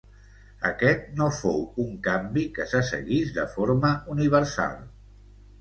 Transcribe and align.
Aquest 0.69 1.03
no 1.19 1.27
fou 1.41 1.61
un 1.83 1.91
canvi 2.09 2.45
que 2.57 2.67
se 2.73 2.81
seguís 2.89 3.37
de 3.39 3.47
forma 3.55 3.93
universal. 4.15 4.77